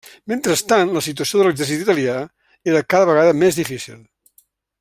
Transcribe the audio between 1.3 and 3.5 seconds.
de l'exèrcit italià era cada vegada